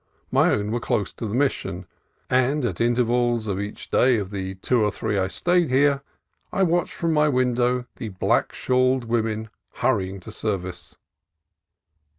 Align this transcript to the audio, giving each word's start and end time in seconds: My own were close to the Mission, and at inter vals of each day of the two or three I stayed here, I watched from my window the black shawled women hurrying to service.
My 0.31 0.49
own 0.49 0.71
were 0.71 0.79
close 0.79 1.13
to 1.13 1.27
the 1.27 1.35
Mission, 1.35 1.85
and 2.27 2.65
at 2.65 2.81
inter 2.81 3.03
vals 3.03 3.47
of 3.47 3.59
each 3.59 3.91
day 3.91 4.17
of 4.17 4.31
the 4.31 4.55
two 4.55 4.83
or 4.83 4.91
three 4.91 5.19
I 5.19 5.27
stayed 5.27 5.69
here, 5.69 6.01
I 6.51 6.63
watched 6.63 6.93
from 6.93 7.13
my 7.13 7.27
window 7.29 7.85
the 7.97 8.09
black 8.09 8.51
shawled 8.51 9.05
women 9.05 9.51
hurrying 9.73 10.19
to 10.21 10.31
service. 10.31 10.95